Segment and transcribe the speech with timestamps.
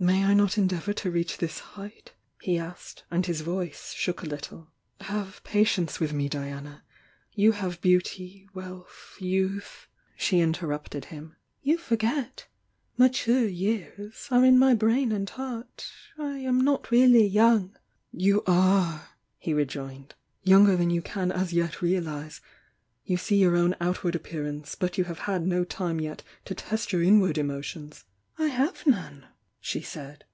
[0.00, 4.26] "May I not endeavour to reach this height?" he asked, and his voice shook a
[4.26, 4.70] little.
[5.00, 6.12] "Have patience ^outh ™^'""^"^
[7.40, 11.34] ^^^^ "^^^^y 'health, She interrupted him.
[11.66, 12.44] ho3^" Z*"'^*'
[13.00, 17.74] 'M"'"^ years' are in my brain and Heart,— I am not really young."
[18.12, 20.14] "You are," he rejoined
[20.44, 22.40] "Younger than you can aa yet reahse.
[23.04, 26.54] You see your own outward appear ance, but you have had no time yet to
[26.54, 28.04] test your in ward emotions"
[28.38, 29.26] j »«"i "I have none!"
[29.60, 30.24] she said.